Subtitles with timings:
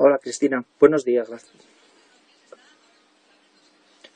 [0.00, 1.28] Hola Cristina, buenos días.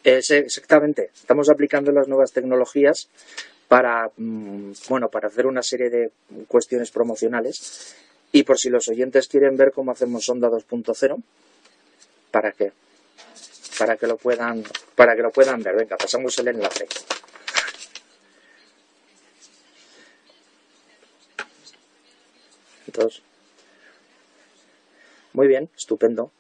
[0.05, 3.09] Exactamente, estamos aplicando las nuevas tecnologías
[3.69, 6.11] para, mm, bueno, para hacer una serie de
[6.49, 7.97] cuestiones promocionales
[8.33, 11.23] y por si los oyentes quieren ver cómo hacemos Onda 2.0,
[12.31, 12.73] para que
[13.79, 14.63] para que lo puedan
[14.95, 15.75] para que lo puedan ver.
[15.77, 16.87] Venga, pasamos el enlace.
[22.87, 23.23] Entonces,
[25.33, 26.31] muy bien, estupendo.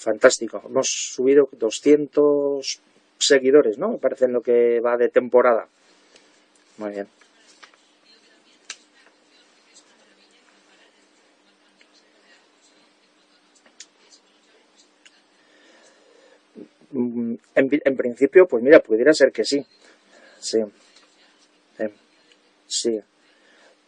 [0.00, 0.62] Fantástico.
[0.64, 2.80] Hemos subido 200
[3.18, 3.90] seguidores, ¿no?
[3.90, 5.68] Me parece en lo que va de temporada.
[6.78, 7.08] Muy bien.
[16.92, 19.66] Mm, en, principio, pues mira, pudiera ser que sí.
[20.40, 20.64] Sí.
[22.66, 23.02] Sí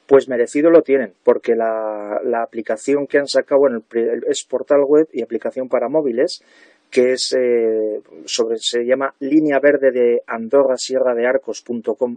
[0.07, 3.83] pues merecido lo tienen, porque la, aplicación que han sacado, bueno,
[4.29, 6.43] es portal web y aplicación para móviles,
[6.91, 12.17] que es eh, sobre, se llama línea verde de Andorra Sierra de Arcos.com,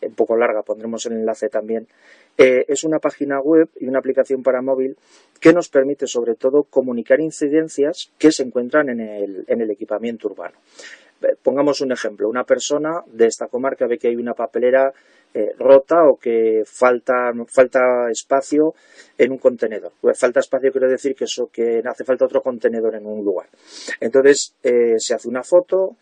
[0.00, 1.86] un poco larga, pondremos el enlace también.
[2.36, 4.96] Eh, es una página web y una aplicación para móvil
[5.38, 10.28] que nos permite sobre todo comunicar incidencias que se encuentran en el, en el equipamiento
[10.28, 10.56] urbano.
[11.22, 14.92] Eh, pongamos un ejemplo, una persona de esta comarca ve que hay una papelera
[15.34, 18.74] eh, rota o que falta, falta espacio
[19.16, 19.92] en un contenedor.
[20.00, 23.48] Pues falta espacio quiere decir que, eso, que hace falta otro contenedor en un lugar.
[24.00, 25.96] Entonces eh, se hace una foto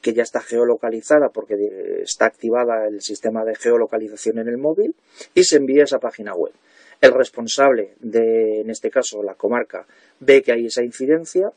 [0.00, 1.54] que ya está geolocalizada porque
[2.02, 4.96] está activada el sistema de geolocalización en el móvil
[5.32, 6.52] y se envía a esa página web.
[7.00, 9.86] El responsable de, en este caso, la comarca,
[10.20, 11.50] ve que hay esa incidencia,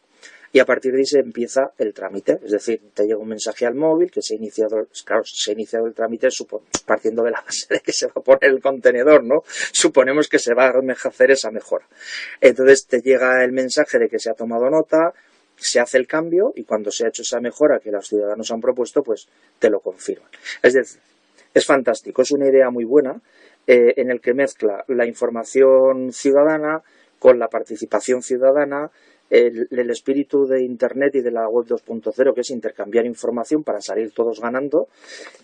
[0.55, 2.39] y a partir de ahí se empieza el trámite.
[2.41, 5.53] Es decir, te llega un mensaje al móvil que se ha iniciado, claro, se ha
[5.53, 6.29] iniciado el trámite
[6.85, 9.43] partiendo de la base de que se va a poner el contenedor, ¿no?
[9.73, 11.85] Suponemos que se va a hacer esa mejora.
[12.39, 15.13] Entonces te llega el mensaje de que se ha tomado nota,
[15.57, 18.61] se hace el cambio y cuando se ha hecho esa mejora que los ciudadanos han
[18.61, 19.27] propuesto, pues
[19.59, 20.29] te lo confirman.
[20.63, 21.01] Es decir,
[21.53, 23.19] es fantástico, es una idea muy buena
[23.67, 26.81] eh, en el que mezcla la información ciudadana
[27.19, 28.91] con la participación ciudadana,
[29.29, 34.11] el, espíritu de Internet y de la web 2.0, que es intercambiar información para salir
[34.11, 34.87] todos ganando.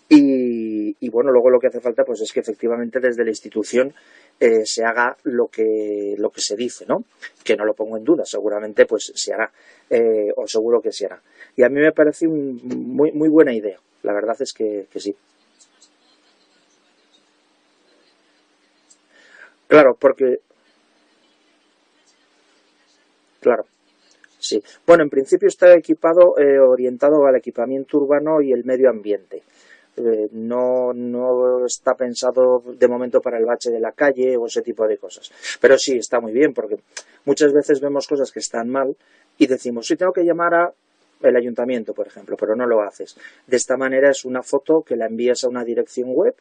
[0.09, 3.94] Y, bueno, luego lo que hace falta pues es que efectivamente desde la institución
[4.40, 7.03] eh, se haga lo que, lo que se dice, ¿no?
[7.44, 9.52] Que no lo pongo en duda, seguramente pues se hará,
[9.90, 11.22] eh, o seguro que se hará.
[11.56, 15.16] Y a mí me parece un, muy, muy buena idea, la verdad es que sí.
[19.68, 20.40] Claro, porque
[23.41, 23.66] Claro.
[24.51, 24.62] Sí.
[24.85, 29.44] Bueno, en principio está equipado, eh, orientado al equipamiento urbano y el medio ambiente.
[29.95, 34.61] Eh, no, no está pensado de momento para el bache de la calle o ese
[34.61, 35.31] tipo de cosas.
[35.61, 36.75] Pero sí, está muy bien, porque
[37.23, 38.94] muchas veces vemos cosas que están mal
[39.38, 40.73] y decimos, sí, tengo que llamar a
[41.22, 43.16] el ayuntamiento, por ejemplo, pero no lo haces.
[43.47, 46.35] De esta manera es una foto que la envías a una dirección web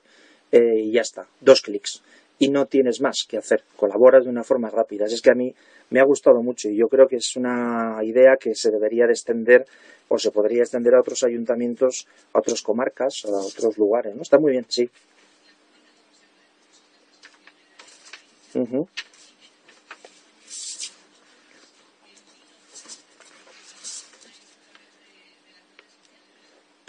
[0.50, 2.02] eh, y ya está, dos clics
[2.40, 5.04] y no tienes más que hacer, colaboras de una forma rápida.
[5.04, 5.54] Es que a mí
[5.90, 9.12] me ha gustado mucho y yo creo que es una idea que se debería de
[9.12, 9.66] extender
[10.08, 14.16] o se podría extender a otros ayuntamientos, a otras comarcas, a otros lugares.
[14.16, 14.22] ¿no?
[14.22, 14.90] Está muy bien, sí.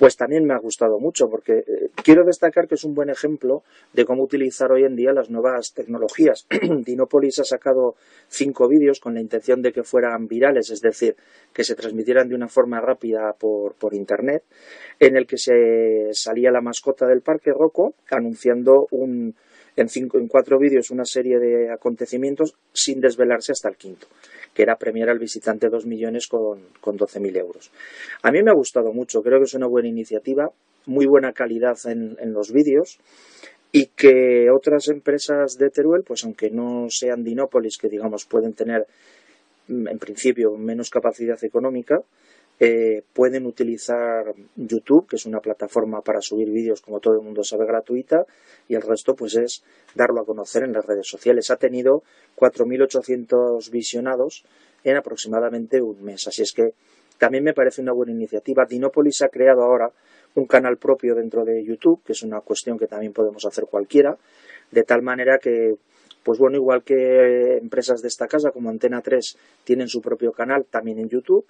[0.02, 3.62] Pues también me ha gustado mucho, porque eh, quiero destacar que es un buen ejemplo
[3.94, 6.48] de cómo utilizar hoy en día las nuevas tecnologías.
[6.84, 7.94] Dinopolis ha sacado
[8.28, 11.16] cinco vídeos con la intención de que fueran virales, es decir,
[11.54, 14.42] que se transmitieran de una forma rápida por, Internet,
[15.00, 19.36] en el que se salía la mascota del parque Rocco anunciando un,
[19.76, 24.08] en, cinco, en cuatro vídeos una serie de acontecimientos sin desvelarse hasta el quinto
[24.54, 27.72] que era premiar al visitante dos millones con, con 12.000 euros.
[28.22, 30.52] A mí me ha gustado mucho, creo que es una buena iniciativa,
[30.86, 33.00] muy buena calidad en, en los vídeos
[33.72, 38.86] y que otras empresas de Teruel, pues aunque no sean Dinópolis, que digamos pueden tener
[39.68, 42.02] mm, en principio menos capacidad económica,
[42.60, 47.44] eh, pueden utilizar YouTube, que es una plataforma para subir vídeos, como todo el mundo
[47.44, 48.26] sabe, gratuita,
[48.68, 49.64] y el resto pues es
[49.96, 51.50] darlo a conocer en las redes sociales.
[51.50, 52.04] Ha tenido
[52.38, 54.44] 4.800 visionados
[54.84, 56.74] en aproximadamente un mes, así es que
[57.18, 58.66] también me parece una buena iniciativa.
[58.66, 59.92] Dinópolis ha creado ahora
[60.36, 64.18] un canal propio dentro de YouTube, que es una cuestión que también podemos hacer cualquiera,
[64.72, 65.76] de tal manera que,
[66.24, 70.66] pues bueno, igual que empresas de esta casa como Antena 3 tienen su propio canal
[70.66, 71.46] también en YouTube,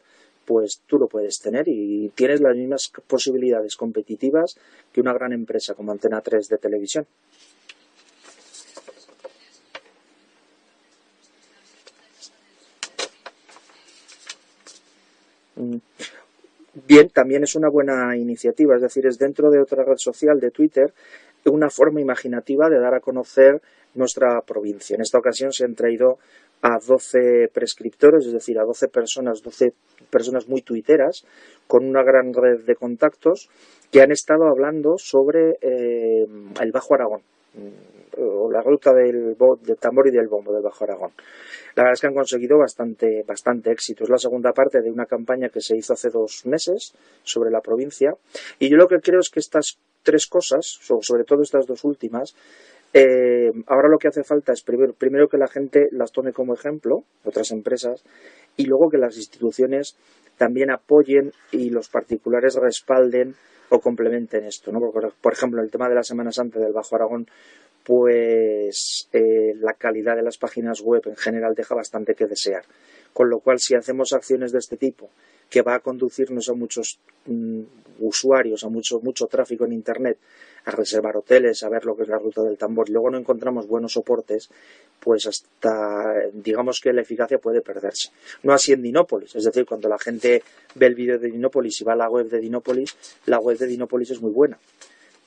[0.46, 4.58] pues tú lo puedes tener y tienes las mismas posibilidades competitivas
[4.92, 7.06] que una gran empresa como Antena 3 de televisión.
[15.56, 15.78] Mm.
[16.88, 20.52] Bien, también es una buena iniciativa, es decir, es dentro de otra red social de
[20.52, 20.94] Twitter
[21.46, 23.62] una forma imaginativa de dar a conocer
[23.96, 24.96] nuestra provincia.
[24.96, 26.20] En esta ocasión se han traído
[26.62, 29.74] a 12 prescriptores, es decir, a 12 personas, 12
[30.10, 31.26] personas muy tuiteras,
[31.68, 33.50] con una gran red de contactos,
[33.92, 36.26] que han estado hablando sobre eh,
[36.62, 37.22] el Bajo Aragón,
[38.18, 41.12] o la ruta del, del tambor y del bombo del Bajo Aragón.
[41.76, 44.04] La verdad es que han conseguido bastante, bastante éxito.
[44.04, 46.94] Es la segunda parte de una campaña que se hizo hace dos meses
[47.24, 48.14] sobre la provincia.
[48.60, 52.36] Y yo lo que creo es que estas tres cosas, sobre todo estas dos últimas,
[52.94, 56.54] eh, ahora lo que hace falta es primero, primero que la gente las tome como
[56.54, 58.04] ejemplo, otras empresas,
[58.58, 59.96] y luego que las instituciones
[60.38, 63.36] también apoyen y los particulares respalden
[63.70, 64.72] o complementen esto.
[64.72, 64.80] ¿no?
[65.22, 67.28] por ejemplo, el tema de la Semana Santa del Bajo Aragón,
[67.84, 72.64] pues eh, la calidad de las páginas web en general deja bastante que desear.
[73.14, 75.10] Con lo cual, si hacemos acciones de este tipo,
[75.50, 77.62] que va a conducirnos a muchos mm,
[78.00, 80.18] usuarios, a mucho, mucho tráfico en Internet,
[80.66, 83.18] a reservar hoteles, a ver lo que es la ruta del tambor, y luego no
[83.18, 84.50] encontramos buenos soportes,
[85.00, 88.10] pues hasta digamos que la eficacia puede perderse.
[88.44, 90.44] No así en Dinópolis, es decir, cuando la gente
[90.76, 92.96] ve el vídeo de Dinópolis y va a la web de Dinópolis,
[93.26, 94.58] la web de Dinópolis es muy buena,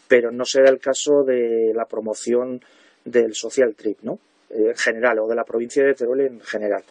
[0.08, 2.60] pero no será el caso de la promoción
[3.04, 4.18] del social trip, ¿no?
[4.50, 6.82] Eh, en general, o de la provincia de Teruel en general.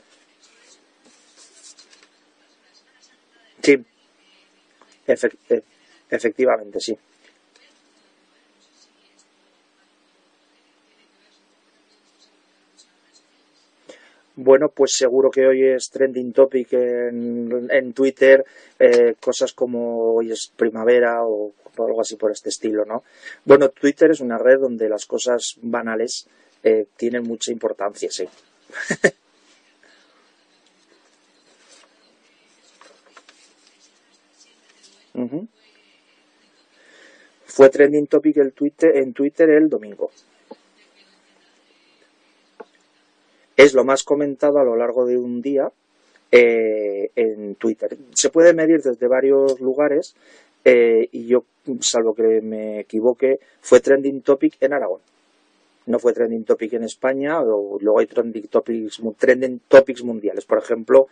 [3.62, 3.84] Sí,
[5.08, 5.64] e,
[6.10, 6.98] efectivamente, sí.
[14.36, 18.44] Bueno, pues seguro que hoy es trending topic en, Twitter,
[18.80, 23.04] eh, cosas como hoy es primavera o algo así por este estilo, ¿no?
[23.46, 26.28] Bueno, Twitter es una red donde las cosas banales
[26.64, 28.28] eh, tienen mucha importancia, sí.
[37.46, 40.10] Fue trending topic el Twitter, en Twitter el domingo.
[43.56, 45.72] Es lo más comentado a lo largo de un día
[46.32, 47.96] eh, en Twitter.
[48.16, 50.16] Se puede medir desde varios lugares
[50.66, 51.46] eh, y yo,
[51.82, 55.02] salvo que me equivoque, fue trending topic en Aragón.
[55.86, 60.46] No fue trending topic en España, o luego hay trending topics, trending topics mundiales.
[60.46, 61.08] Por ejemplo,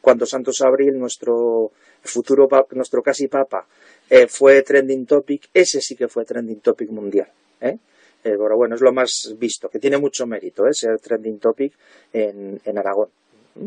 [0.00, 1.70] cuando Santos Abril, nuestro
[2.02, 3.66] futuro, nuestro casi papa,
[4.10, 7.28] eh, fue trending topic, ese sí que fue trending topic mundial.
[7.60, 7.78] ¿eh?
[8.24, 10.74] Eh, pero bueno, es lo más visto, que tiene mucho mérito ¿eh?
[10.74, 11.72] ser trending topic
[12.12, 13.08] en, en Aragón.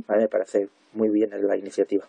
[0.08, 2.06] A mí me parece muy bien la iniciativa.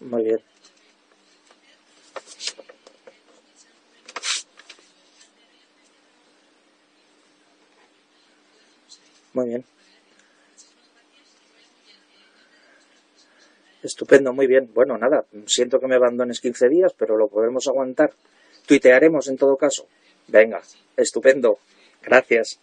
[0.00, 0.40] Muy bien.
[9.32, 9.64] Muy bien.
[13.82, 14.70] Estupendo, muy bien.
[14.74, 18.12] Bueno, nada, siento que me abandones 15 días, pero lo podremos aguantar.
[18.66, 19.86] Tuitearemos en todo caso.
[20.26, 20.60] Venga,
[20.96, 21.58] estupendo.
[22.02, 22.58] Gracias.